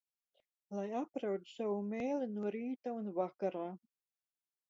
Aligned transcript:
Lai 0.77 0.85
apraud 0.99 1.43
savu 1.49 1.75
mēli 1.91 2.29
no 2.31 2.53
rīta 2.57 2.97
un 3.01 3.13
vakarā. 3.21 3.67